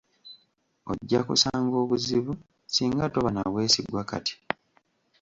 Ojja 0.91 1.19
kusanga 1.27 1.75
obuzibu 1.83 2.33
singa 2.73 3.05
toba 3.13 3.29
nabwesigwa 3.35 4.01
kati. 4.09 4.33